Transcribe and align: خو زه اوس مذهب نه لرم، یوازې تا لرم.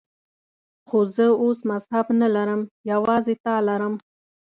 خو 0.87 0.99
زه 1.15 1.25
اوس 1.43 1.59
مذهب 1.71 2.07
نه 2.21 2.27
لرم، 2.35 2.61
یوازې 2.91 3.33
تا 3.43 3.53
لرم. 3.67 3.93